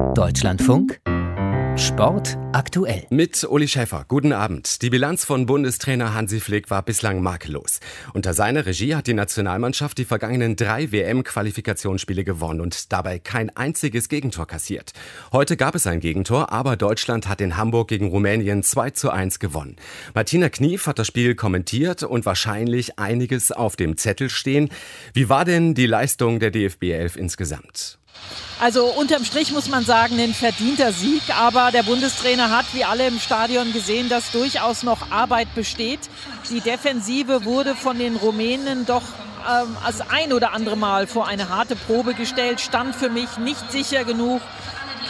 Deutschlandfunk 0.00 1.00
Sport 1.76 2.36
aktuell. 2.52 3.06
Mit 3.10 3.44
Uli 3.44 3.68
Schäfer. 3.68 4.04
Guten 4.06 4.32
Abend. 4.32 4.82
Die 4.82 4.90
Bilanz 4.90 5.24
von 5.24 5.46
Bundestrainer 5.46 6.12
Hansi 6.12 6.40
Flick 6.40 6.68
war 6.70 6.82
bislang 6.82 7.22
makellos. 7.22 7.80
Unter 8.12 8.34
seiner 8.34 8.66
Regie 8.66 8.94
hat 8.94 9.06
die 9.06 9.14
Nationalmannschaft 9.14 9.96
die 9.96 10.04
vergangenen 10.04 10.56
drei 10.56 10.92
WM-Qualifikationsspiele 10.92 12.24
gewonnen 12.24 12.60
und 12.60 12.92
dabei 12.92 13.18
kein 13.18 13.56
einziges 13.56 14.08
Gegentor 14.08 14.46
kassiert. 14.46 14.92
Heute 15.32 15.56
gab 15.56 15.74
es 15.74 15.86
ein 15.86 16.00
Gegentor, 16.00 16.52
aber 16.52 16.76
Deutschland 16.76 17.28
hat 17.28 17.40
in 17.40 17.56
Hamburg 17.56 17.88
gegen 17.88 18.08
Rumänien 18.08 18.62
2 18.62 18.90
zu 18.90 19.10
1 19.10 19.38
gewonnen. 19.38 19.76
Martina 20.12 20.48
Knief 20.48 20.86
hat 20.86 20.98
das 20.98 21.06
Spiel 21.06 21.34
kommentiert 21.34 22.02
und 22.02 22.26
wahrscheinlich 22.26 22.98
einiges 22.98 23.52
auf 23.52 23.76
dem 23.76 23.96
Zettel 23.96 24.28
stehen. 24.28 24.70
Wie 25.14 25.28
war 25.28 25.44
denn 25.44 25.74
die 25.74 25.86
Leistung 25.86 26.40
der 26.40 26.50
DFB 26.50 26.90
11 26.90 27.16
insgesamt? 27.16 27.99
Also 28.60 28.84
unterm 28.86 29.24
Strich 29.24 29.52
muss 29.52 29.68
man 29.68 29.84
sagen, 29.84 30.20
ein 30.20 30.34
verdienter 30.34 30.92
Sieg. 30.92 31.22
Aber 31.34 31.70
der 31.72 31.82
Bundestrainer 31.82 32.50
hat, 32.50 32.66
wie 32.74 32.84
alle 32.84 33.06
im 33.06 33.18
Stadion 33.18 33.72
gesehen, 33.72 34.08
dass 34.10 34.30
durchaus 34.32 34.82
noch 34.82 35.10
Arbeit 35.10 35.54
besteht. 35.54 36.00
Die 36.50 36.60
Defensive 36.60 37.44
wurde 37.44 37.74
von 37.74 37.98
den 37.98 38.16
Rumänen 38.16 38.84
doch 38.84 39.04
ähm, 39.48 39.76
als 39.82 40.02
ein 40.02 40.32
oder 40.32 40.52
andere 40.52 40.76
Mal 40.76 41.06
vor 41.06 41.26
eine 41.26 41.48
harte 41.48 41.74
Probe 41.74 42.12
gestellt, 42.12 42.60
stand 42.60 42.94
für 42.94 43.08
mich 43.08 43.38
nicht 43.38 43.72
sicher 43.72 44.04
genug. 44.04 44.42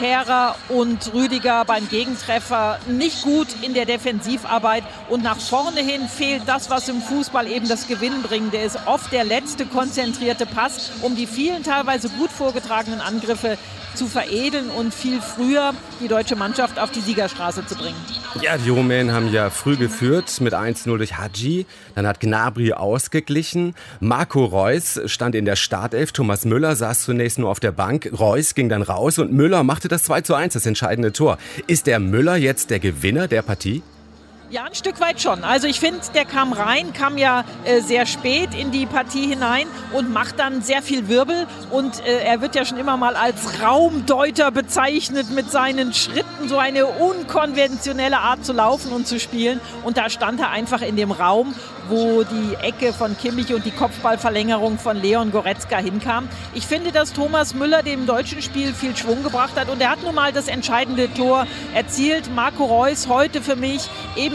Kehrer 0.00 0.56
und 0.70 1.12
Rüdiger 1.12 1.66
beim 1.66 1.86
Gegentreffer 1.90 2.78
nicht 2.88 3.20
gut 3.20 3.48
in 3.60 3.74
der 3.74 3.84
Defensivarbeit 3.84 4.82
und 5.10 5.22
nach 5.22 5.38
vorne 5.38 5.80
hin 5.80 6.08
fehlt 6.08 6.44
das, 6.46 6.70
was 6.70 6.88
im 6.88 7.02
Fußball 7.02 7.46
eben 7.46 7.68
das 7.68 7.86
Gewinnbringende 7.86 8.56
ist. 8.56 8.78
Oft 8.86 9.12
der 9.12 9.24
letzte 9.24 9.66
konzentrierte 9.66 10.46
Pass, 10.46 10.90
um 11.02 11.16
die 11.16 11.26
vielen 11.26 11.64
teilweise 11.64 12.08
gut 12.08 12.30
vorgetragenen 12.30 13.02
Angriffe 13.02 13.58
zu 13.94 14.06
veredeln 14.06 14.70
und 14.70 14.94
viel 14.94 15.20
früher 15.20 15.74
die 16.00 16.08
deutsche 16.08 16.36
Mannschaft 16.36 16.78
auf 16.78 16.90
die 16.90 17.00
Siegerstraße 17.00 17.66
zu 17.66 17.74
bringen. 17.74 17.96
Ja, 18.40 18.56
die 18.56 18.70
Rumänen 18.70 19.12
haben 19.12 19.32
ja 19.32 19.50
früh 19.50 19.76
geführt 19.76 20.40
mit 20.40 20.54
1-0 20.54 20.96
durch 20.96 21.18
Hadji. 21.18 21.66
Dann 21.94 22.06
hat 22.06 22.20
Gnabry 22.20 22.72
ausgeglichen. 22.72 23.74
Marco 24.00 24.44
Reus 24.44 25.00
stand 25.06 25.34
in 25.34 25.44
der 25.44 25.56
Startelf. 25.56 26.12
Thomas 26.12 26.44
Müller 26.44 26.76
saß 26.76 27.02
zunächst 27.02 27.38
nur 27.38 27.50
auf 27.50 27.60
der 27.60 27.72
Bank. 27.72 28.10
Reus 28.18 28.54
ging 28.54 28.68
dann 28.68 28.82
raus 28.82 29.18
und 29.18 29.32
Müller 29.32 29.62
machte 29.64 29.88
das 29.88 30.08
2-1, 30.08 30.52
das 30.54 30.66
entscheidende 30.66 31.12
Tor. 31.12 31.38
Ist 31.66 31.86
der 31.86 32.00
Müller 32.00 32.36
jetzt 32.36 32.70
der 32.70 32.78
Gewinner 32.78 33.28
der 33.28 33.42
Partie? 33.42 33.82
Ja, 34.50 34.64
ein 34.64 34.74
Stück 34.74 35.00
weit 35.00 35.20
schon. 35.20 35.44
Also 35.44 35.68
ich 35.68 35.78
finde, 35.78 36.00
der 36.12 36.24
kam 36.24 36.52
rein, 36.52 36.92
kam 36.92 37.16
ja 37.16 37.44
äh, 37.64 37.82
sehr 37.82 38.04
spät 38.04 38.52
in 38.52 38.72
die 38.72 38.84
Partie 38.84 39.28
hinein 39.28 39.68
und 39.92 40.12
macht 40.12 40.40
dann 40.40 40.60
sehr 40.60 40.82
viel 40.82 41.06
Wirbel. 41.06 41.46
Und 41.70 42.04
äh, 42.04 42.24
er 42.24 42.40
wird 42.40 42.56
ja 42.56 42.64
schon 42.64 42.76
immer 42.76 42.96
mal 42.96 43.14
als 43.14 43.62
Raumdeuter 43.62 44.50
bezeichnet 44.50 45.30
mit 45.30 45.52
seinen 45.52 45.94
Schritten, 45.94 46.48
so 46.48 46.58
eine 46.58 46.86
unkonventionelle 46.86 48.18
Art 48.18 48.44
zu 48.44 48.52
laufen 48.52 48.90
und 48.90 49.06
zu 49.06 49.20
spielen. 49.20 49.60
Und 49.84 49.96
da 49.96 50.10
stand 50.10 50.40
er 50.40 50.50
einfach 50.50 50.82
in 50.82 50.96
dem 50.96 51.12
Raum, 51.12 51.54
wo 51.88 52.22
die 52.22 52.54
Ecke 52.62 52.92
von 52.92 53.16
Kimmich 53.16 53.52
und 53.52 53.64
die 53.64 53.70
Kopfballverlängerung 53.70 54.78
von 54.78 54.96
Leon 54.96 55.32
Goretzka 55.32 55.78
hinkam. 55.78 56.28
Ich 56.54 56.66
finde, 56.66 56.92
dass 56.92 57.12
Thomas 57.12 57.54
Müller 57.54 57.82
dem 57.82 58.06
deutschen 58.06 58.40
Spiel 58.42 58.72
viel 58.72 58.96
Schwung 58.96 59.22
gebracht 59.22 59.54
hat 59.56 59.68
und 59.68 59.80
er 59.80 59.90
hat 59.90 60.02
nun 60.02 60.14
mal 60.14 60.32
das 60.32 60.48
entscheidende 60.48 61.12
Tor 61.12 61.46
erzielt. 61.74 62.32
Marco 62.34 62.64
Reus 62.64 63.08
heute 63.08 63.42
für 63.42 63.56
mich 63.56 63.88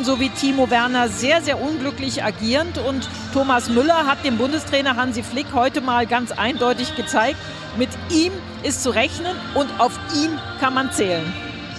ebenso 0.05 0.19
wie 0.21 0.29
Timo 0.29 0.69
Werner 0.69 1.09
sehr, 1.09 1.41
sehr 1.41 1.59
unglücklich 1.59 2.23
agierend 2.23 2.77
und 2.77 3.09
Thomas 3.33 3.69
Müller 3.69 4.05
hat 4.05 4.23
dem 4.23 4.37
Bundestrainer 4.37 4.97
Hansi 4.97 5.23
Flick 5.23 5.47
heute 5.51 5.81
mal 5.81 6.05
ganz 6.05 6.31
eindeutig 6.31 6.95
gezeigt, 6.95 7.39
mit 7.75 7.89
ihm 8.11 8.31
ist 8.61 8.83
zu 8.83 8.91
rechnen 8.91 9.35
und 9.55 9.67
auf 9.79 9.97
ihn 10.15 10.29
kann 10.59 10.75
man 10.75 10.91
zählen. 10.91 11.23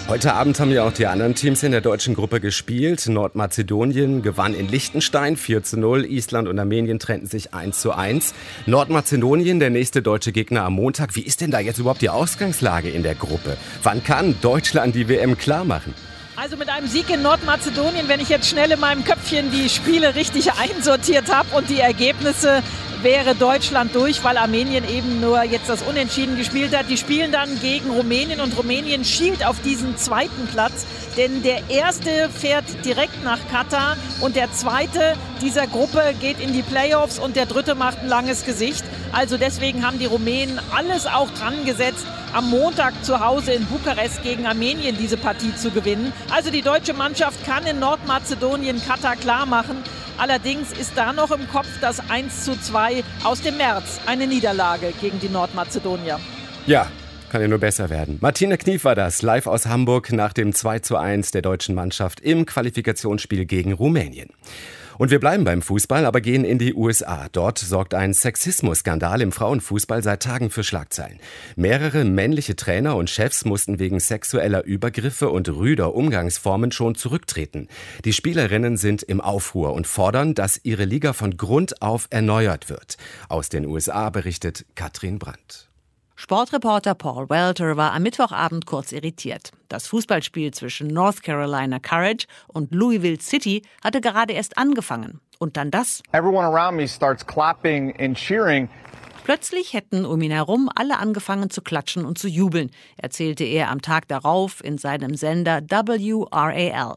Heute 0.08 0.34
Abend 0.34 0.58
haben 0.58 0.72
ja 0.72 0.82
auch 0.82 0.92
die 0.92 1.06
anderen 1.06 1.36
Teams 1.36 1.62
in 1.62 1.70
der 1.70 1.80
deutschen 1.80 2.14
Gruppe 2.14 2.41
gespielt. 2.41 3.06
Nordmazedonien 3.06 4.22
gewann 4.22 4.54
in 4.54 4.66
Liechtenstein 4.66 5.36
4 5.36 5.62
zu 5.62 5.78
0. 5.78 6.04
Island 6.04 6.48
und 6.48 6.58
Armenien 6.58 6.98
trennten 6.98 7.28
sich 7.28 7.54
1 7.54 7.81
zu 7.81 7.93
1. 7.93 8.34
Nordmazedonien, 8.66 9.60
der 9.60 9.70
nächste 9.70 10.03
deutsche 10.03 10.32
Gegner 10.32 10.64
am 10.64 10.72
Montag. 10.72 11.14
Wie 11.14 11.22
ist 11.22 11.43
denn 11.43 11.53
da 11.53 11.60
jetzt 11.60 11.78
überhaupt 11.78 12.03
die 12.03 12.10
Ausgangslage 12.10 12.91
in 12.91 13.04
der 13.04 13.14
Gruppe? 13.14 13.56
Wann 13.84 14.03
kann 14.03 14.34
Deutschland 14.41 14.97
die 14.97 15.08
WM 15.08 15.38
klar 15.38 15.64
machen? 15.64 15.94
Also 16.38 16.58
mit 16.58 16.69
einem 16.69 16.86
Sieg 16.86 17.08
in 17.08 17.22
Nordmazedonien, 17.22 18.08
wenn 18.08 18.20
ich 18.20 18.28
jetzt 18.28 18.47
schnell 18.47 18.70
in 18.70 18.78
meinem 18.78 19.04
Köpfchen 19.04 19.50
die 19.50 19.70
Spiele 19.70 20.14
richtig 20.14 20.52
einsortiert 20.52 21.34
habe 21.34 21.56
und 21.56 21.70
die 21.70 21.80
Ergebnisse, 21.80 22.62
wäre 23.00 23.34
Deutschland 23.34 23.94
durch, 23.94 24.22
weil 24.22 24.36
Armenien 24.36 24.86
eben 24.86 25.19
nur 25.20 25.42
jetzt 25.44 25.70
das 25.70 25.80
Unentschieden 25.80 26.36
gespielt 26.36 26.76
hat. 26.76 26.91
Die 26.91 26.98
spielen 26.98 27.32
dann 27.32 27.58
gegen 27.60 27.88
Rumänien 27.88 28.41
und 28.41 28.56
Rumänien 28.56 29.06
schielt 29.06 29.46
auf 29.46 29.62
diesen 29.62 29.96
zweiten 29.96 30.46
Platz, 30.52 30.84
denn 31.16 31.43
der 31.43 31.71
erste 31.71 32.28
fährt 32.31 32.65
direkt 32.84 33.25
nach 33.25 33.38
Katar 33.50 33.97
und 34.21 34.37
der 34.37 34.53
zweite 34.53 35.15
dieser 35.41 35.66
Gruppe 35.66 36.15
geht 36.21 36.41
in 36.41 36.53
die 36.53 36.62
Playoffs 36.62 37.19
und 37.19 37.37
der 37.37 37.47
dritte 37.47 37.75
macht 37.75 38.00
ein 38.00 38.09
langes 38.09 38.44
Gesicht. 38.44 38.84
Also 39.12 39.38
deswegen 39.38 39.87
haben 39.87 39.99
die 39.99 40.06
Rumänen 40.06 40.60
alles 40.75 41.06
auch 41.06 41.31
dran 41.31 41.65
gesetzt, 41.65 42.06
am 42.32 42.50
Montag 42.50 42.93
zu 43.05 43.21
Hause 43.21 43.53
in 43.53 43.65
Bukarest 43.66 44.22
gegen 44.22 44.47
Armenien 44.47 44.97
diese 44.99 45.16
Partie 45.16 45.55
zu 45.55 45.71
gewinnen. 45.71 46.12
Also 46.31 46.50
die 46.50 46.62
deutsche 46.62 46.93
Mannschaft 46.93 47.44
kann 47.47 47.66
in 47.66 47.78
Nordmazedonien 47.78 48.84
Katar 48.87 49.16
klar 49.16 49.47
machen. 49.47 49.82
Allerdings 50.19 50.72
ist 50.72 50.93
da 50.97 51.12
noch 51.12 51.31
im 51.31 51.49
Kopf 51.49 51.69
das 51.81 52.00
1 52.10 52.44
zu 52.44 52.59
2 52.59 53.05
aus 53.25 53.43
dem 53.43 53.56
März, 53.59 54.00
eine 54.06 54.26
Niederlage 54.26 54.93
gegen 55.00 55.21
die 55.21 55.28
Nordmazedonier. 55.28 56.19
Ja, 56.66 56.88
kann 57.31 57.42
ja 57.42 57.48
nur 57.48 57.59
besser 57.59 57.91
werden. 57.91 58.19
Martina 58.20 58.56
Knief 58.56 58.84
war 58.84 58.94
das, 58.94 59.22
live 59.22 59.47
aus 59.47 59.66
Hamburg 59.66 60.12
nach 60.12 60.32
dem 60.32 60.53
2 60.53 60.81
zu 60.81 60.97
1 60.97 61.31
der 61.31 61.42
deutschen 61.42 61.75
Mannschaft 61.75 62.20
im 62.20 62.47
Qualifikationsspiel 62.47 63.47
gegen 63.47 63.72
Rumänien. 63.72 64.31
Und 64.98 65.10
wir 65.10 65.20
bleiben 65.20 65.44
beim 65.44 65.60
Fußball, 65.60 66.06
aber 66.06 66.20
gehen 66.20 66.44
in 66.44 66.59
die 66.59 66.75
USA. 66.75 67.28
Dort 67.31 67.59
sorgt 67.59 67.92
ein 67.92 68.14
Sexismus-Skandal 68.14 69.20
im 69.20 69.32
Frauenfußball 69.32 70.03
seit 70.03 70.22
Tagen 70.22 70.50
für 70.50 70.64
Schlagzeilen. 70.64 71.19
Mehrere 71.54 72.04
männliche 72.04 72.56
Trainer 72.56 72.97
und 72.97 73.10
Chefs 73.10 73.44
mussten 73.44 73.78
wegen 73.78 74.00
sexueller 74.00 74.64
Übergriffe 74.64 75.28
und 75.28 75.48
rüder 75.48 75.94
Umgangsformen 75.94 76.72
schon 76.72 76.94
zurücktreten. 76.94 77.69
Die 78.04 78.14
Spielerinnen 78.14 78.78
sind 78.78 79.03
im 79.03 79.20
Aufruhr 79.20 79.75
und 79.75 79.87
fordern, 79.87 80.34
dass 80.34 80.60
ihre 80.62 80.84
Liga 80.84 81.12
von 81.12 81.37
Grund 81.37 81.82
auf 81.82 82.06
erneuert 82.10 82.70
wird. 82.70 82.97
Aus 83.28 83.50
den 83.50 83.66
USA 83.66 84.08
berichtet 84.08 84.64
Katrin 84.75 85.19
Brandt. 85.19 85.69
Sportreporter 86.19 86.94
Paul 86.94 87.28
Welter 87.28 87.77
war 87.77 87.93
am 87.93 88.03
Mittwochabend 88.03 88.65
kurz 88.65 88.91
irritiert. 88.93 89.50
Das 89.69 89.87
Fußballspiel 89.88 90.50
zwischen 90.50 90.88
North 90.88 91.22
Carolina 91.22 91.78
Courage 91.78 92.27
und 92.49 92.75
Louisville 92.75 93.21
City 93.21 93.60
hatte 93.84 94.00
gerade 94.00 94.32
erst 94.32 94.56
angefangen. 94.56 95.21
Und 95.38 95.59
dann 95.59 95.71
das. 95.71 96.03
Everyone 96.12 96.47
around 96.47 96.78
me 96.78 96.88
starts 96.88 97.25
clapping 97.25 97.94
and 98.00 98.16
cheering. 98.16 98.71
Plötzlich 99.25 99.75
hätten 99.75 100.06
um 100.06 100.22
ihn 100.22 100.31
herum 100.31 100.71
alle 100.75 100.99
angefangen 100.99 101.50
zu 101.50 101.60
klatschen 101.60 102.06
und 102.06 102.16
zu 102.16 102.28
jubeln, 102.28 102.71
erzählte 102.97 103.44
er 103.44 103.71
am 103.71 103.82
Tag 103.82 104.09
darauf 104.09 104.65
in 104.65 104.78
seinem 104.78 105.16
Sender 105.16 105.60
WRAL. 105.69 106.97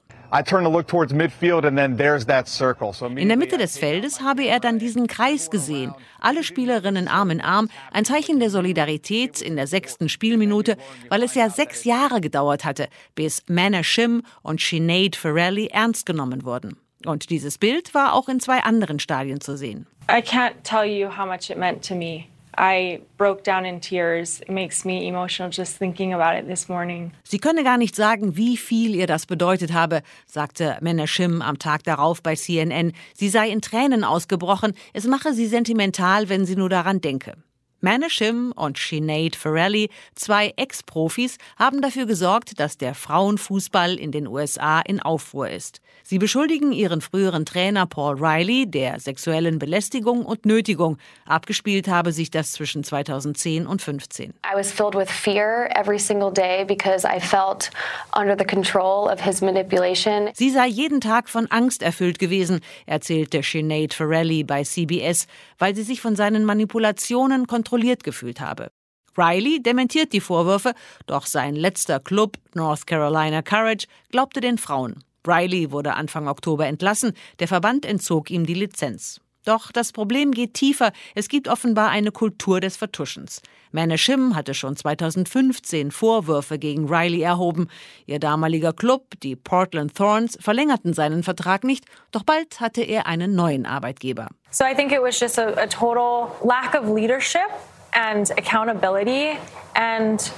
In 3.15 3.27
der 3.27 3.37
Mitte 3.37 3.57
des 3.57 3.77
Feldes 3.79 4.21
habe 4.21 4.43
er 4.43 4.59
dann 4.59 4.77
diesen 4.77 5.07
Kreis 5.07 5.49
gesehen. 5.49 5.95
Alle 6.19 6.43
Spielerinnen 6.43 7.07
Arm 7.07 7.31
in 7.31 7.41
Arm. 7.41 7.69
Ein 7.91 8.05
Zeichen 8.05 8.39
der 8.39 8.51
Solidarität 8.51 9.41
in 9.41 9.55
der 9.55 9.65
sechsten 9.65 10.07
Spielminute, 10.07 10.77
weil 11.09 11.23
es 11.23 11.33
ja 11.33 11.49
sechs 11.49 11.83
Jahre 11.83 12.21
gedauert 12.21 12.63
hatte, 12.63 12.89
bis 13.15 13.43
Manna 13.47 13.83
Shim 13.83 14.21
und 14.43 14.61
Sinead 14.61 15.15
Ferrelli 15.15 15.67
ernst 15.67 16.05
genommen 16.05 16.45
wurden. 16.45 16.77
Und 17.05 17.29
dieses 17.29 17.57
Bild 17.57 17.93
war 17.93 18.13
auch 18.13 18.29
in 18.29 18.39
zwei 18.39 18.59
anderen 18.59 18.99
Stadien 18.99 19.41
zu 19.41 19.57
sehen. 19.57 19.87
I 20.09 20.21
can't 20.21 20.63
tell 20.63 20.85
you 20.85 21.07
how 21.09 21.25
much 21.25 21.49
it 21.49 21.57
meant 21.57 21.87
to 21.87 21.95
me. 21.95 22.25
I 22.59 22.99
broke 23.17 23.43
down 23.43 23.65
in 23.65 23.79
tears. 23.79 24.41
It 24.41 24.49
makes 24.49 24.83
me 24.83 25.07
emotional 25.07 25.49
just 25.49 25.77
thinking 25.77 26.13
about 26.13 26.37
it 26.37 26.45
this 26.45 26.67
morning. 26.67 27.13
Sie 27.23 27.39
könne 27.39 27.63
gar 27.63 27.77
nicht 27.77 27.95
sagen, 27.95 28.35
wie 28.35 28.57
viel 28.57 28.95
ihr 28.95 29.07
das 29.07 29.25
bedeutet 29.25 29.71
habe, 29.71 30.01
sagte 30.25 30.77
Menashim 30.81 31.41
am 31.41 31.57
Tag 31.57 31.83
darauf 31.83 32.21
bei 32.21 32.35
CNN. 32.35 32.91
Sie 33.13 33.29
sei 33.29 33.49
in 33.49 33.61
Tränen 33.61 34.03
ausgebrochen. 34.03 34.73
Es 34.93 35.07
mache 35.07 35.33
sie 35.33 35.47
sentimental, 35.47 36.27
wenn 36.27 36.45
sie 36.45 36.57
nur 36.57 36.69
daran 36.69 36.99
denke. 36.99 37.35
Manashim 37.81 38.51
und 38.55 38.77
Sinead 38.77 39.37
Ferrelli, 39.37 39.89
zwei 40.13 40.53
Ex-Profis, 40.57 41.37
haben 41.57 41.81
dafür 41.81 42.05
gesorgt, 42.05 42.59
dass 42.59 42.77
der 42.77 42.93
Frauenfußball 42.93 43.95
in 43.95 44.11
den 44.11 44.27
USA 44.27 44.81
in 44.81 45.01
Aufruhr 45.01 45.49
ist. 45.49 45.79
Sie 46.03 46.19
beschuldigen 46.19 46.73
ihren 46.73 46.99
früheren 47.01 47.45
Trainer 47.45 47.85
Paul 47.85 48.15
Riley 48.15 48.69
der 48.69 48.99
sexuellen 48.99 49.59
Belästigung 49.59 50.25
und 50.25 50.45
Nötigung. 50.45 50.97
Abgespielt 51.25 51.87
habe 51.87 52.11
sich 52.11 52.31
das 52.31 52.51
zwischen 52.51 52.83
2010 52.83 53.65
und 53.65 53.79
2015. 53.79 54.33
I 54.43 54.57
was 54.57 54.71
filled 54.71 54.95
with 54.95 55.09
fear 55.09 55.69
every 55.75 55.99
single 55.99 56.33
day 56.33 56.65
because 56.65 57.07
I 57.07 57.19
felt 57.21 57.71
under 58.13 58.35
the 58.37 58.45
control 58.45 59.09
of 59.09 59.21
his 59.21 59.41
manipulation. 59.41 60.29
Sie 60.33 60.49
sei 60.49 60.67
jeden 60.67 60.99
Tag 60.99 61.29
von 61.29 61.47
Angst 61.49 61.81
erfüllt 61.81 62.19
gewesen, 62.19 62.59
erzählte 62.85 63.41
Sinead 63.41 63.93
Ferrelli 63.93 64.43
bei 64.43 64.63
CBS, 64.63 65.27
weil 65.59 65.75
sie 65.75 65.83
sich 65.83 66.01
von 66.01 66.17
seinen 66.17 66.43
Manipulationen 66.43 67.47
kontrolliert 67.47 67.68
gefühlt 68.03 68.39
habe. 68.39 68.71
Riley 69.17 69.61
dementiert 69.61 70.13
die 70.13 70.21
Vorwürfe, 70.21 70.73
doch 71.05 71.25
sein 71.25 71.55
letzter 71.55 71.99
Club, 71.99 72.37
North 72.53 72.87
Carolina 72.87 73.41
Courage, 73.41 73.87
glaubte 74.11 74.39
den 74.39 74.57
Frauen. 74.57 75.03
Riley 75.27 75.71
wurde 75.71 75.95
Anfang 75.95 76.27
Oktober 76.27 76.67
entlassen, 76.67 77.13
der 77.39 77.47
Verband 77.47 77.85
entzog 77.85 78.31
ihm 78.31 78.45
die 78.45 78.53
Lizenz. 78.53 79.19
Doch 79.49 79.71
das 79.71 79.91
Problem 79.91 80.31
geht 80.31 80.53
tiefer. 80.53 80.91
Es 81.15 81.27
gibt 81.27 81.47
offenbar 81.47 81.89
eine 81.89 82.11
Kultur 82.11 82.59
des 82.59 82.77
Vertuschens. 82.77 83.41
Manne 83.71 83.97
Shim 83.97 84.35
hatte 84.35 84.53
schon 84.53 84.75
2015 84.75 85.89
Vorwürfe 85.89 86.59
gegen 86.59 86.87
Riley 86.87 87.23
erhoben. 87.23 87.67
Ihr 88.05 88.19
damaliger 88.19 88.73
Club, 88.73 89.19
die 89.23 89.35
Portland 89.35 89.95
Thorns, 89.95 90.37
verlängerten 90.39 90.93
seinen 90.93 91.23
Vertrag 91.23 91.63
nicht, 91.63 91.85
doch 92.11 92.21
bald 92.21 92.59
hatte 92.59 92.83
er 92.83 93.07
einen 93.07 93.33
neuen 93.33 93.65
Arbeitgeber. 93.65 94.27
So 94.51 94.65
I 94.65 94.75
think 94.75 94.91
it 94.91 95.01
was 95.01 95.19
just 95.19 95.39
a, 95.39 95.47
a 95.59 95.65
total 95.65 96.29
lack 96.43 96.79
of 96.79 96.87
leadership 96.95 97.49
and 97.93 98.29
accountability 98.37 99.29
and 99.73 100.31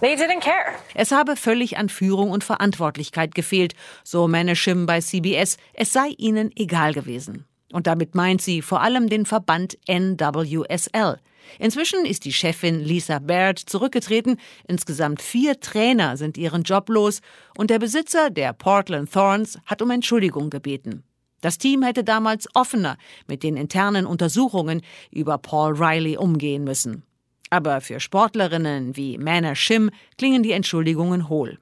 They 0.00 0.14
didn't 0.14 0.40
care. 0.40 0.74
Es 0.92 1.12
habe 1.12 1.36
völlig 1.36 1.78
an 1.78 1.88
Führung 1.88 2.30
und 2.30 2.42
Verantwortlichkeit 2.44 3.34
gefehlt, 3.34 3.74
so 4.02 4.28
Maneshim 4.28 4.86
bei 4.86 5.00
CBS. 5.00 5.56
Es 5.72 5.92
sei 5.92 6.08
ihnen 6.18 6.50
egal 6.54 6.92
gewesen. 6.92 7.46
Und 7.72 7.86
damit 7.86 8.14
meint 8.14 8.40
sie 8.40 8.62
vor 8.62 8.80
allem 8.80 9.08
den 9.08 9.26
Verband 9.26 9.76
NWSL. 9.88 11.18
Inzwischen 11.58 12.04
ist 12.04 12.24
die 12.24 12.32
Chefin 12.32 12.80
Lisa 12.80 13.18
Baird 13.18 13.58
zurückgetreten. 13.58 14.38
Insgesamt 14.66 15.22
vier 15.22 15.60
Trainer 15.60 16.16
sind 16.16 16.38
ihren 16.38 16.62
Job 16.62 16.88
los 16.88 17.20
und 17.56 17.70
der 17.70 17.78
Besitzer 17.78 18.30
der 18.30 18.52
Portland 18.52 19.12
Thorns 19.12 19.58
hat 19.64 19.82
um 19.82 19.90
Entschuldigung 19.90 20.50
gebeten. 20.50 21.02
Das 21.40 21.58
Team 21.58 21.82
hätte 21.82 22.02
damals 22.02 22.48
offener 22.54 22.96
mit 23.28 23.42
den 23.42 23.56
internen 23.56 24.06
Untersuchungen 24.06 24.82
über 25.10 25.38
Paul 25.38 25.74
Riley 25.74 26.16
umgehen 26.16 26.64
müssen. 26.64 27.05
Aber 27.50 27.80
für 27.80 28.00
Sportlerinnen 28.00 28.96
wie 28.96 29.18
Mana 29.18 29.54
Shim 29.54 29.90
klingen 30.18 30.42
die 30.42 30.52
Entschuldigungen 30.52 31.28
hohl. 31.28 31.58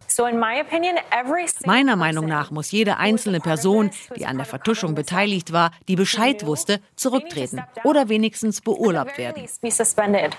Meiner 1.66 1.96
Meinung 1.96 2.26
nach 2.26 2.50
muss 2.50 2.70
jede 2.70 2.96
einzelne 2.96 3.40
Person, 3.40 3.90
die 4.16 4.26
an 4.26 4.36
der 4.36 4.46
Vertuschung 4.46 4.94
beteiligt 4.94 5.52
war, 5.52 5.70
die 5.88 5.96
Bescheid 5.96 6.46
wusste, 6.46 6.80
zurücktreten 6.96 7.62
oder 7.84 8.08
wenigstens 8.08 8.60
beurlaubt 8.60 9.18
werden. 9.18 9.46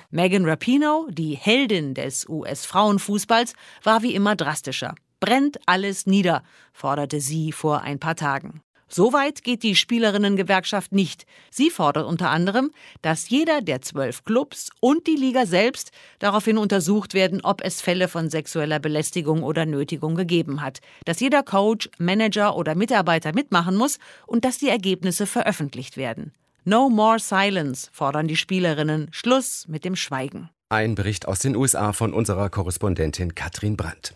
Megan 0.10 0.46
Rapinoe, 0.46 1.08
die 1.12 1.36
Heldin 1.36 1.94
des 1.94 2.28
US-Frauenfußballs, 2.28 3.54
war 3.84 4.02
wie 4.02 4.16
immer 4.16 4.36
drastischer. 4.36 4.96
Brennt 5.20 5.60
alles 5.66 6.06
nieder, 6.06 6.44
forderte 6.74 7.20
sie 7.22 7.52
vor 7.52 7.82
ein 7.82 8.00
paar 8.00 8.16
Tagen. 8.16 8.62
So 8.88 9.14
weit 9.14 9.44
geht 9.44 9.64
die 9.64 9.76
Spielerinnengewerkschaft 9.76 10.92
nicht. 10.92 11.26
Sie 11.50 11.70
fordert 11.70 12.06
unter 12.06 12.30
anderem, 12.30 12.72
dass 13.02 13.30
jeder 13.30 13.62
der 13.62 13.82
zwölf 13.82 14.24
Clubs 14.24 14.70
und 14.80 15.08
die 15.08 15.16
Liga 15.16 15.46
selbst 15.46 15.92
daraufhin 16.20 16.58
untersucht 16.58 17.14
werden, 17.14 17.42
ob 17.44 17.62
es 17.64 17.82
Fälle 17.82 18.08
von 18.08 18.30
sexueller 18.30 18.80
Belästigung 18.80 19.44
oder 19.44 19.66
Nötigung 19.66 20.16
gegeben 20.16 20.62
hat, 20.62 20.80
dass 21.06 21.20
jeder 21.20 21.42
Coach, 21.42 21.90
Manager 21.98 22.56
oder 22.56 22.76
Mitarbeiter 22.76 23.34
mitmachen 23.34 23.76
muss 23.76 23.98
und 24.28 24.46
dass 24.46 24.60
die 24.60 24.70
Ergebnisse 24.70 25.26
veröffentlicht 25.26 25.98
werden. 25.98 26.32
No 26.64 26.90
more 26.90 27.20
silence 27.20 27.90
fordern 27.92 28.28
die 28.28 28.36
Spielerinnen. 28.36 29.10
Schluss 29.12 29.68
mit 29.68 29.86
dem 29.86 29.96
Schweigen. 29.96 30.50
Ein 30.70 30.96
Bericht 30.96 31.28
aus 31.28 31.38
den 31.38 31.56
USA 31.56 31.94
von 31.94 32.12
unserer 32.12 32.50
Korrespondentin 32.50 33.36
Katrin 33.36 33.78
Brandt. 33.78 34.16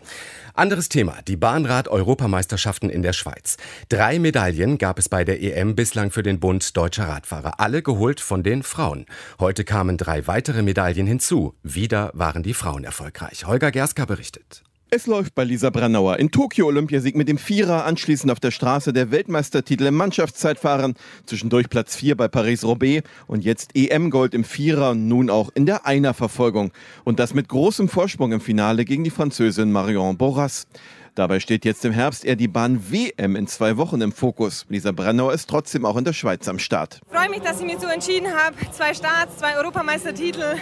Anderes 0.52 0.88
Thema, 0.88 1.22
die 1.28 1.36
Bahnrad-Europameisterschaften 1.36 2.90
in 2.90 3.02
der 3.02 3.12
Schweiz. 3.12 3.56
Drei 3.88 4.18
Medaillen 4.18 4.76
gab 4.76 4.98
es 4.98 5.08
bei 5.08 5.22
der 5.22 5.40
EM 5.40 5.76
bislang 5.76 6.10
für 6.10 6.24
den 6.24 6.40
Bund 6.40 6.76
deutscher 6.76 7.06
Radfahrer, 7.06 7.60
alle 7.60 7.82
geholt 7.82 8.18
von 8.18 8.42
den 8.42 8.64
Frauen. 8.64 9.06
Heute 9.38 9.62
kamen 9.62 9.96
drei 9.96 10.26
weitere 10.26 10.62
Medaillen 10.62 11.06
hinzu. 11.06 11.54
Wieder 11.62 12.10
waren 12.14 12.42
die 12.42 12.54
Frauen 12.54 12.82
erfolgreich. 12.82 13.46
Holger 13.46 13.70
Gerska 13.70 14.04
berichtet. 14.04 14.64
Es 14.92 15.06
läuft 15.06 15.36
bei 15.36 15.44
Lisa 15.44 15.70
Brennauer. 15.70 16.18
In 16.18 16.32
Tokio 16.32 16.66
Olympiasieg 16.66 17.14
mit 17.14 17.28
dem 17.28 17.38
Vierer, 17.38 17.84
anschließend 17.84 18.32
auf 18.32 18.40
der 18.40 18.50
Straße 18.50 18.92
der 18.92 19.12
Weltmeistertitel 19.12 19.86
im 19.86 19.94
Mannschaftszeitfahren, 19.94 20.94
zwischendurch 21.26 21.70
Platz 21.70 21.94
4 21.94 22.16
bei 22.16 22.26
Paris-Roubaix 22.26 23.08
und 23.28 23.44
jetzt 23.44 23.70
EM-Gold 23.76 24.34
im 24.34 24.42
Vierer 24.42 24.90
und 24.90 25.06
nun 25.06 25.30
auch 25.30 25.50
in 25.54 25.64
der 25.64 25.86
Einerverfolgung. 25.86 26.72
Und 27.04 27.20
das 27.20 27.34
mit 27.34 27.48
großem 27.48 27.88
Vorsprung 27.88 28.32
im 28.32 28.40
Finale 28.40 28.84
gegen 28.84 29.04
die 29.04 29.10
Französin 29.10 29.70
Marion 29.70 30.18
Borras. 30.18 30.66
Dabei 31.14 31.38
steht 31.38 31.64
jetzt 31.64 31.84
im 31.84 31.92
Herbst 31.92 32.24
eher 32.24 32.34
die 32.34 32.48
Bahn 32.48 32.90
WM 32.90 33.36
in 33.36 33.46
zwei 33.46 33.76
Wochen 33.76 34.00
im 34.00 34.10
Fokus. 34.10 34.66
Lisa 34.68 34.90
Brennauer 34.90 35.32
ist 35.32 35.48
trotzdem 35.48 35.84
auch 35.84 35.96
in 35.98 36.04
der 36.04 36.14
Schweiz 36.14 36.48
am 36.48 36.58
Start. 36.58 37.00
Ich 37.06 37.16
freue 37.16 37.30
mich, 37.30 37.42
dass 37.42 37.60
ich 37.60 37.66
mich 37.66 37.78
so 37.78 37.86
entschieden 37.86 38.26
habe. 38.32 38.56
Zwei 38.72 38.92
Starts, 38.92 39.36
zwei 39.36 39.56
Europameistertitel. 39.56 40.56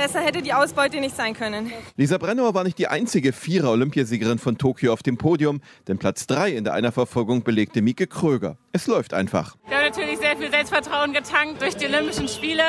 Besser 0.00 0.20
hätte 0.22 0.40
die 0.40 0.54
Ausbeute 0.54 0.98
nicht 0.98 1.14
sein 1.14 1.34
können. 1.34 1.70
Lisa 1.98 2.16
Brennauer 2.16 2.54
war 2.54 2.64
nicht 2.64 2.78
die 2.78 2.86
einzige 2.86 3.34
Vierer-Olympiasiegerin 3.34 4.38
von 4.38 4.56
Tokio 4.56 4.94
auf 4.94 5.02
dem 5.02 5.18
Podium, 5.18 5.60
denn 5.88 5.98
Platz 5.98 6.26
3 6.26 6.52
in 6.52 6.64
der 6.64 6.72
Einerverfolgung 6.72 7.42
belegte 7.42 7.82
Mieke 7.82 8.06
Kröger. 8.06 8.56
Es 8.72 8.86
läuft 8.86 9.12
einfach. 9.12 9.56
Wir 9.68 9.76
haben 9.76 9.84
natürlich 9.84 10.18
sehr 10.18 10.38
viel 10.38 10.50
Selbstvertrauen 10.50 11.12
getankt 11.12 11.60
durch 11.60 11.76
die 11.76 11.84
Olympischen 11.84 12.28
Spiele 12.28 12.62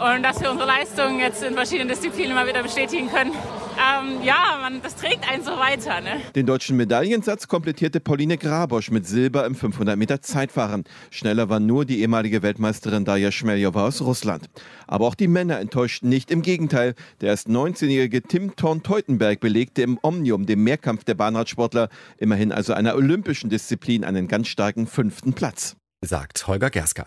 und 0.00 0.24
dass 0.24 0.40
wir 0.40 0.50
unsere 0.50 0.66
Leistungen 0.66 1.20
jetzt 1.20 1.44
in 1.44 1.54
verschiedenen 1.54 1.90
Disziplinen 1.90 2.34
mal 2.34 2.48
wieder 2.48 2.64
bestätigen 2.64 3.08
können. 3.08 3.30
Ähm, 3.76 4.22
ja, 4.22 4.58
man, 4.60 4.82
das 4.82 4.96
trägt 4.96 5.28
einen 5.28 5.42
so 5.42 5.52
weiter. 5.52 6.00
Ne? 6.00 6.20
Den 6.34 6.46
deutschen 6.46 6.76
Medaillensatz 6.76 7.48
komplettierte 7.48 8.00
Pauline 8.00 8.38
Grabosch 8.38 8.90
mit 8.90 9.06
Silber 9.06 9.46
im 9.46 9.54
500 9.54 9.96
Meter 9.96 10.22
Zeitfahren. 10.22 10.84
Schneller 11.10 11.48
war 11.48 11.60
nur 11.60 11.84
die 11.84 12.00
ehemalige 12.00 12.42
Weltmeisterin 12.42 13.04
Daya 13.04 13.32
Schmeljowa 13.32 13.86
aus 13.86 14.00
Russland. 14.00 14.48
Aber 14.86 15.06
auch 15.06 15.14
die 15.14 15.28
Männer 15.28 15.58
enttäuschten 15.58 16.08
nicht. 16.08 16.30
Im 16.30 16.42
Gegenteil, 16.42 16.94
der 17.20 17.30
erst 17.30 17.48
19-jährige 17.48 18.22
Tim 18.22 18.54
Thorn-Teutenberg 18.56 19.40
belegte 19.40 19.82
im 19.82 19.98
Omnium, 20.02 20.46
dem 20.46 20.62
Mehrkampf 20.64 21.04
der 21.04 21.14
Bahnradsportler, 21.14 21.88
immerhin 22.18 22.52
also 22.52 22.72
einer 22.72 22.94
olympischen 22.94 23.50
Disziplin, 23.50 24.04
einen 24.04 24.28
ganz 24.28 24.48
starken 24.48 24.86
fünften 24.86 25.32
Platz 25.32 25.76
sagt 26.06 26.46
Holger 26.46 26.70
Gerska. 26.70 27.06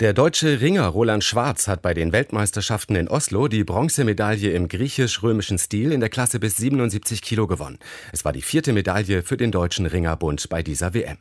Der 0.00 0.12
deutsche 0.12 0.60
Ringer 0.60 0.86
Roland 0.86 1.24
Schwarz 1.24 1.68
hat 1.68 1.82
bei 1.82 1.94
den 1.94 2.12
Weltmeisterschaften 2.12 2.96
in 2.96 3.08
Oslo 3.08 3.48
die 3.48 3.64
Bronzemedaille 3.64 4.52
im 4.52 4.68
griechisch-römischen 4.68 5.58
Stil 5.58 5.92
in 5.92 6.00
der 6.00 6.08
Klasse 6.08 6.38
bis 6.40 6.56
77 6.56 7.22
Kilo 7.22 7.46
gewonnen. 7.46 7.78
Es 8.12 8.24
war 8.24 8.32
die 8.32 8.42
vierte 8.42 8.72
Medaille 8.72 9.22
für 9.22 9.36
den 9.36 9.52
deutschen 9.52 9.86
Ringerbund 9.86 10.48
bei 10.48 10.62
dieser 10.62 10.94
WM. 10.94 11.18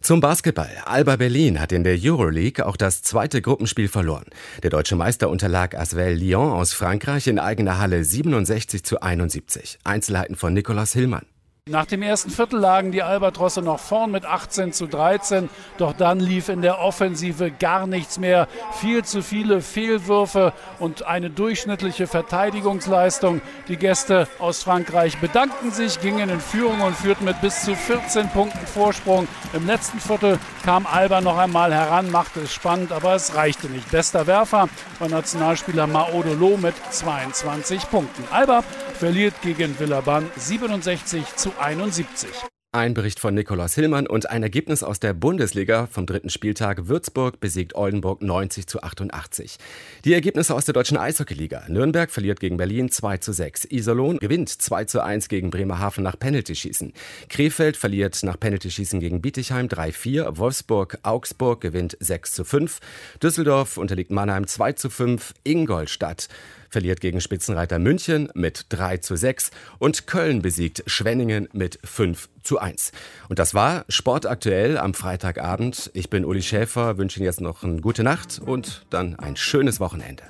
Zum 0.00 0.20
Basketball. 0.20 0.70
Alba 0.84 1.16
Berlin 1.16 1.60
hat 1.60 1.72
in 1.72 1.84
der 1.84 1.98
Euroleague 2.00 2.64
auch 2.64 2.76
das 2.76 3.02
zweite 3.02 3.42
Gruppenspiel 3.42 3.88
verloren. 3.88 4.26
Der 4.62 4.70
deutsche 4.70 4.96
Meister 4.96 5.28
unterlag 5.28 5.74
Asvel 5.74 6.14
Lyon 6.14 6.52
aus 6.52 6.72
Frankreich 6.72 7.26
in 7.26 7.38
eigener 7.38 7.78
Halle 7.78 8.04
67 8.04 8.84
zu 8.84 9.00
71. 9.00 9.78
Einzelheiten 9.84 10.36
von 10.36 10.52
Nicolas 10.52 10.92
Hillmann. 10.92 11.26
Nach 11.68 11.84
dem 11.84 12.00
ersten 12.00 12.30
Viertel 12.30 12.58
lagen 12.58 12.92
die 12.92 13.02
Albatrosse 13.02 13.60
noch 13.60 13.78
vorn 13.78 14.10
mit 14.10 14.24
18 14.24 14.72
zu 14.72 14.86
13. 14.86 15.50
Doch 15.76 15.92
dann 15.92 16.18
lief 16.18 16.48
in 16.48 16.62
der 16.62 16.80
Offensive 16.80 17.50
gar 17.50 17.86
nichts 17.86 18.18
mehr. 18.18 18.48
Viel 18.80 19.04
zu 19.04 19.22
viele 19.22 19.60
Fehlwürfe 19.60 20.54
und 20.78 21.06
eine 21.06 21.28
durchschnittliche 21.28 22.06
Verteidigungsleistung. 22.06 23.42
Die 23.68 23.76
Gäste 23.76 24.28
aus 24.38 24.62
Frankreich 24.62 25.18
bedankten 25.18 25.70
sich, 25.70 26.00
gingen 26.00 26.30
in 26.30 26.40
Führung 26.40 26.80
und 26.80 26.96
führten 26.96 27.26
mit 27.26 27.38
bis 27.42 27.64
zu 27.64 27.74
14 27.74 28.30
Punkten 28.30 28.66
Vorsprung. 28.66 29.28
Im 29.52 29.66
letzten 29.66 30.00
Viertel 30.00 30.38
kam 30.64 30.86
Alba 30.86 31.20
noch 31.20 31.36
einmal 31.36 31.74
heran, 31.74 32.10
machte 32.10 32.40
es 32.40 32.52
spannend, 32.52 32.92
aber 32.92 33.14
es 33.14 33.34
reichte 33.34 33.66
nicht. 33.68 33.90
Bester 33.90 34.26
Werfer 34.26 34.70
war 34.98 35.08
Nationalspieler 35.08 35.86
Maodolo 35.86 36.56
mit 36.56 36.74
22 36.90 37.90
Punkten. 37.90 38.24
Alba 38.30 38.64
verliert 38.98 39.40
gegen 39.42 39.78
Villaban 39.78 40.28
67 40.36 41.36
zu 41.36 41.52
71. 41.58 42.28
Ein 42.70 42.92
Bericht 42.92 43.18
von 43.18 43.32
Nikolaus 43.32 43.74
Hillmann 43.76 44.06
und 44.06 44.28
ein 44.28 44.42
Ergebnis 44.42 44.82
aus 44.82 45.00
der 45.00 45.14
Bundesliga 45.14 45.86
vom 45.86 46.04
dritten 46.04 46.28
Spieltag. 46.28 46.86
Würzburg 46.86 47.40
besiegt 47.40 47.74
Oldenburg 47.74 48.20
90 48.20 48.66
zu 48.66 48.82
88. 48.82 49.56
Die 50.04 50.12
Ergebnisse 50.12 50.54
aus 50.54 50.66
der 50.66 50.74
deutschen 50.74 50.98
Eishockeyliga. 50.98 51.64
Nürnberg 51.68 52.10
verliert 52.10 52.40
gegen 52.40 52.58
Berlin 52.58 52.90
2 52.90 53.16
zu 53.16 53.32
6. 53.32 53.68
Iserlohn 53.70 54.18
gewinnt 54.18 54.50
2 54.50 54.84
zu 54.84 55.02
1 55.02 55.30
gegen 55.30 55.48
Bremerhaven 55.48 56.04
nach 56.04 56.18
Penaltyschießen. 56.18 56.92
Krefeld 57.30 57.78
verliert 57.78 58.22
nach 58.22 58.38
Penaltyschießen 58.38 59.00
gegen 59.00 59.22
Bietigheim 59.22 59.68
3-4. 59.68 60.36
Wolfsburg, 60.36 60.98
Augsburg 61.04 61.62
gewinnt 61.62 61.96
6 62.00 62.34
zu 62.34 62.44
5. 62.44 62.80
Düsseldorf 63.22 63.78
unterliegt 63.78 64.10
Mannheim 64.10 64.46
2 64.46 64.72
zu 64.74 64.90
5. 64.90 65.32
Ingolstadt 65.42 66.28
verliert 66.68 67.00
gegen 67.00 67.22
Spitzenreiter 67.22 67.78
München 67.78 68.28
mit 68.34 68.66
3 68.68 68.98
zu 68.98 69.16
6 69.16 69.52
und 69.78 70.06
Köln 70.06 70.42
besiegt 70.42 70.82
Schwenningen 70.86 71.48
mit 71.52 71.78
5 71.82 72.28
zu 72.48 72.58
1. 72.58 72.92
Und 73.28 73.38
das 73.38 73.54
war 73.54 73.84
Sportaktuell 73.88 74.78
am 74.78 74.94
Freitagabend. 74.94 75.90
Ich 75.92 76.08
bin 76.08 76.24
Uli 76.24 76.42
Schäfer, 76.42 76.96
wünsche 76.96 77.20
Ihnen 77.20 77.26
jetzt 77.26 77.42
noch 77.42 77.62
eine 77.62 77.82
gute 77.82 78.02
Nacht 78.02 78.40
und 78.40 78.86
dann 78.88 79.16
ein 79.16 79.36
schönes 79.36 79.80
Wochenende. 79.80 80.22